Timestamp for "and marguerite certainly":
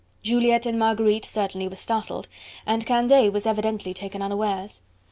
0.65-1.67